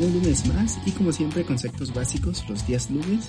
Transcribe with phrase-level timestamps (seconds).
[0.00, 3.28] un lunes más y como siempre conceptos básicos los días lunes.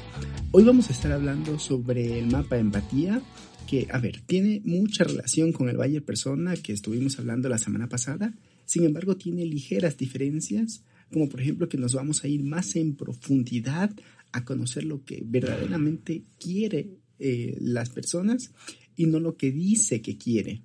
[0.51, 3.21] Hoy vamos a estar hablando sobre el mapa de empatía
[3.67, 7.89] que, a ver, tiene mucha relación con el Bayer Persona que estuvimos hablando la semana
[7.89, 12.77] pasada, sin embargo tiene ligeras diferencias, como por ejemplo que nos vamos a ir más
[12.77, 13.91] en profundidad
[14.31, 18.51] a conocer lo que verdaderamente quiere eh, las personas
[18.95, 20.63] y no lo que dice que quiere.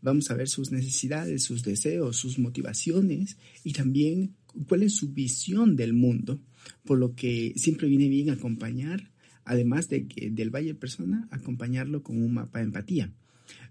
[0.00, 4.34] Vamos a ver sus necesidades, sus deseos, sus motivaciones y también
[4.68, 6.40] cuál es su visión del mundo,
[6.84, 9.10] por lo que siempre viene bien acompañar,
[9.44, 13.12] además de que del Valle Persona, acompañarlo con un mapa de empatía.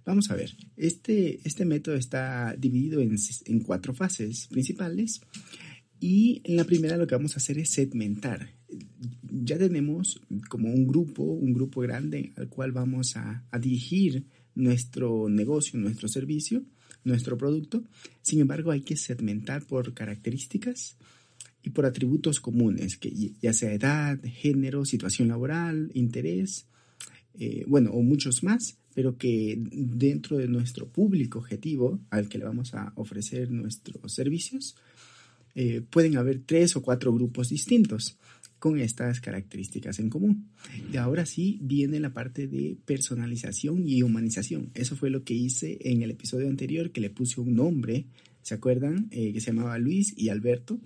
[0.06, 5.22] Vamos a ver, este, este método está dividido en, en cuatro fases principales
[6.00, 8.56] y en la primera lo que vamos a hacer es segmentar.
[9.24, 10.20] Ya tenemos
[10.50, 14.26] como un grupo, un grupo grande al cual vamos a, a dirigir
[14.56, 16.64] nuestro negocio, nuestro servicio
[17.04, 17.84] nuestro producto.
[18.22, 20.98] Sin embargo, hay que segmentar por características
[21.64, 26.66] y por atributos comunes, que ya sea edad, género, situación laboral, interés,
[27.36, 32.46] eh, bueno, o muchos más, pero que dentro de nuestro público objetivo al que le
[32.46, 34.76] vamos a ofrecer nuestros servicios,
[35.56, 38.18] eh, pueden haber tres o cuatro grupos distintos
[38.62, 40.52] con estas características en común.
[40.94, 44.70] Y ahora sí viene la parte de personalización y humanización.
[44.76, 48.06] Eso fue lo que hice en el episodio anterior, que le puse un nombre,
[48.44, 49.08] ¿se acuerdan?
[49.10, 50.80] Eh, que se llamaba Luis y Alberto.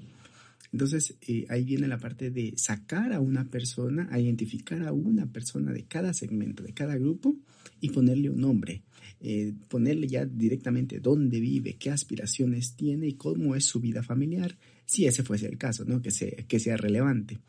[0.75, 5.71] Entonces eh, ahí viene la parte de sacar a una persona, identificar a una persona
[5.71, 7.33] de cada segmento, de cada grupo
[7.79, 8.83] y ponerle un nombre.
[9.21, 14.57] Eh, ponerle ya directamente dónde vive, qué aspiraciones tiene y cómo es su vida familiar,
[14.85, 16.01] si ese fuese el caso, ¿no?
[16.01, 17.39] Que sea, que sea relevante.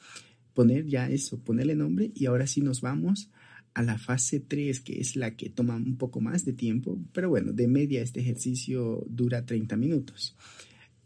[0.54, 3.28] Poner ya eso, ponerle nombre y ahora sí nos vamos
[3.74, 7.28] a la fase 3, que es la que toma un poco más de tiempo, pero
[7.28, 10.36] bueno, de media este ejercicio dura 30 minutos.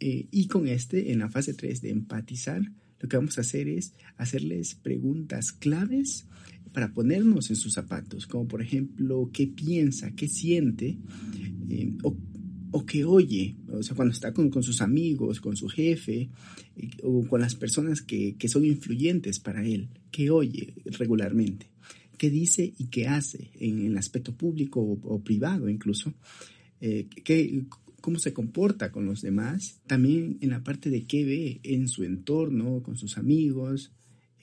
[0.00, 2.62] Eh, y con este, en la fase 3 de empatizar,
[2.99, 6.27] lo que vamos a hacer es hacerles preguntas claves
[6.72, 10.99] para ponernos en sus zapatos, como por ejemplo, qué piensa, qué siente
[11.69, 12.16] eh, o
[12.72, 16.31] o que oye, o sea, cuando está con, sus amigos, con su jefe,
[16.77, 21.71] eh, o con las personas que, son influyentes para él, que oye regularmente,
[22.17, 26.15] qué dice y qué hace en, el aspecto público o, privado incluso,
[26.81, 27.06] eh,
[28.00, 32.05] cómo se comporta con los demás, también en la parte de qué ve en su
[32.05, 33.93] entorno, con sus amigos,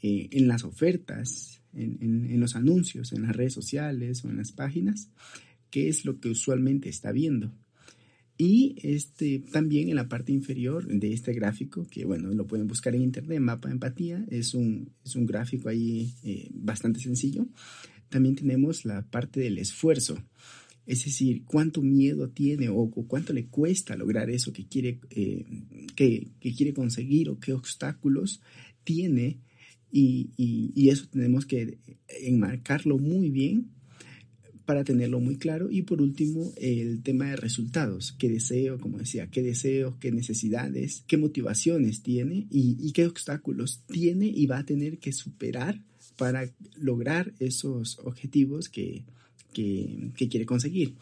[0.01, 5.09] eh, en las ofertas, en los anuncios, en las redes sociales o en las páginas,
[5.69, 7.53] qué es lo que usualmente está viendo.
[8.37, 12.93] Y este, también en la parte inferior de este gráfico, que bueno, lo pueden buscar
[12.93, 17.47] en internet, mapa de empatía, es un, es un gráfico ahí eh, bastante sencillo.
[18.09, 20.17] También tenemos la parte del esfuerzo,
[20.87, 25.45] es decir, cuánto miedo tiene o, cuánto le cuesta lograr eso que quiere, eh,
[25.95, 28.41] que, quiere conseguir o qué obstáculos
[28.83, 29.39] tiene.
[29.91, 31.79] Y eso tenemos que
[32.21, 33.71] enmarcarlo muy bien
[34.67, 35.71] para tenerlo muy claro.
[35.71, 38.11] Y por último, el tema de resultados.
[38.19, 38.77] ¿Qué deseo?
[38.77, 44.59] Como decía, qué deseos, qué necesidades, qué motivaciones tiene y, qué obstáculos tiene y va
[44.59, 45.81] a tener que superar
[46.17, 49.05] para lograr esos objetivos que,
[49.53, 50.95] que, que quiere conseguir.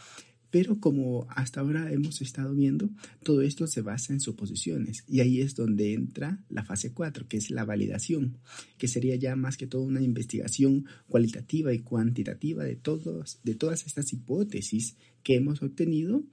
[0.55, 2.89] Pero como hasta ahora hemos estado viendo,
[3.23, 7.35] todo esto se basa en suposiciones y ahí es donde entra la fase 4, que
[7.35, 8.37] es la validación,
[8.77, 13.85] que sería ya más que todo una investigación cualitativa y cuantitativa de, todos, de todas
[13.85, 16.23] estas hipótesis que hemos obtenido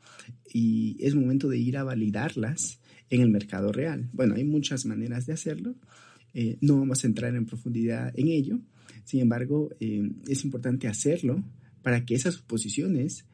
[0.54, 2.78] y es momento de ir a validarlas
[3.10, 4.08] en el mercado real.
[4.12, 5.74] Bueno, hay muchas maneras de hacerlo,
[6.32, 8.60] eh, no vamos a entrar en profundidad en ello,
[9.04, 11.42] sin embargo, eh, es importante hacerlo
[11.82, 13.26] para que esas suposiciones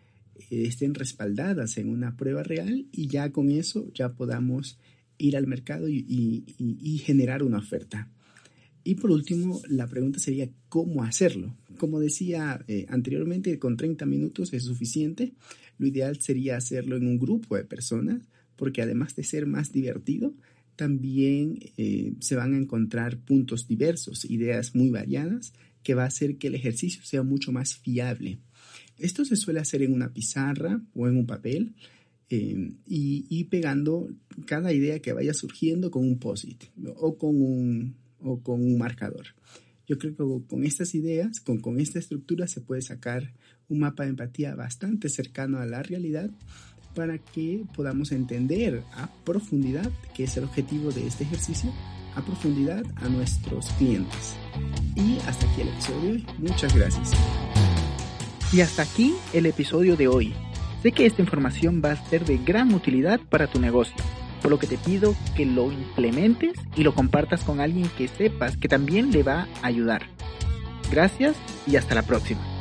[0.50, 4.78] estén respaldadas en una prueba real y ya con eso ya podamos
[5.18, 8.10] ir al mercado y, generar una oferta.
[8.84, 11.54] Y por último, la pregunta sería cómo hacerlo.
[11.76, 15.34] Como decía eh, anteriormente, con 30 minutos es suficiente.
[15.76, 18.22] Lo ideal sería hacerlo en un grupo de personas,
[18.56, 20.32] porque además de ser más divertido,
[20.76, 25.52] también eh, se van a encontrar puntos diversos, ideas muy variadas,
[25.88, 28.40] que va a hacer que el ejercicio sea mucho más fiable.
[28.98, 31.72] Esto se suele hacer en una pizarra o en un papel
[32.28, 34.06] eh, y, pegando
[34.44, 36.64] cada idea que vaya surgiendo con un post-it
[36.94, 39.28] o con un, o con un marcador.
[39.86, 43.32] Yo creo que con estas ideas, con, con esta estructura, se puede sacar
[43.70, 46.30] un mapa de empatía bastante cercano a la realidad
[46.94, 51.72] para que podamos entender a profundidad, que es el objetivo de este ejercicio,
[52.18, 54.34] a profundidad a nuestros clientes.
[54.94, 56.20] Y hasta aquí el episodio.
[56.38, 57.12] Muchas gracias.
[58.52, 60.34] Y hasta aquí el episodio de hoy.
[60.82, 63.96] Sé que esta información va a ser de gran utilidad para tu negocio,
[64.42, 68.56] por lo que te pido que lo implementes y lo compartas con alguien que sepas
[68.56, 70.02] que también le va a ayudar.
[70.90, 71.36] Gracias
[71.66, 72.57] y hasta la próxima.